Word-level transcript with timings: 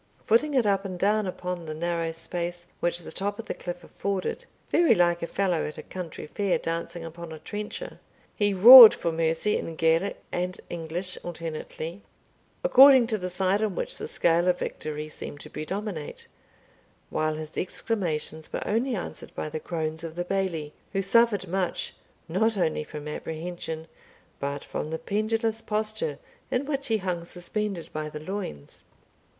Footing 0.25 0.55
it 0.55 0.65
up 0.65 0.83
and 0.83 0.97
down 0.97 1.27
upon 1.27 1.67
the 1.67 1.75
narrow 1.75 2.11
space 2.11 2.65
which 2.79 3.03
the 3.03 3.11
top 3.11 3.37
of 3.37 3.45
the 3.45 3.53
cliff 3.53 3.83
afforded 3.83 4.45
(very 4.71 4.95
like 4.95 5.21
a 5.21 5.27
fellow 5.27 5.63
at 5.63 5.77
a 5.77 5.83
country 5.83 6.25
fair 6.25 6.57
dancing 6.57 7.05
upon 7.05 7.31
a 7.31 7.37
trencher), 7.37 7.99
he 8.35 8.51
roared 8.51 8.95
for 8.95 9.11
mercy 9.11 9.57
in 9.57 9.75
Gaelic 9.75 10.19
and 10.31 10.59
English 10.71 11.19
alternately, 11.23 12.01
according 12.63 13.05
to 13.05 13.19
the 13.19 13.29
side 13.29 13.61
on 13.61 13.75
which 13.75 13.99
the 13.99 14.07
scale 14.07 14.47
of 14.47 14.57
victory 14.57 15.07
seemed 15.07 15.39
to 15.41 15.51
predominate, 15.51 16.25
while 17.11 17.35
his 17.35 17.55
exclamations 17.55 18.51
were 18.51 18.65
only 18.67 18.95
answered 18.95 19.31
by 19.35 19.49
the 19.49 19.59
groans 19.59 20.03
of 20.03 20.15
the 20.15 20.25
Bailie, 20.25 20.73
who 20.93 21.03
suffered 21.03 21.47
much, 21.47 21.93
not 22.27 22.57
only 22.57 22.83
from 22.83 23.07
apprehension, 23.07 23.85
but 24.39 24.63
from 24.63 24.89
the 24.89 24.97
pendulous 24.97 25.61
posture 25.61 26.17
in 26.49 26.65
which 26.65 26.87
he 26.87 26.97
hung 26.97 27.23
suspended 27.23 27.93
by 27.93 28.09
the 28.09 28.19
loins. 28.21 28.81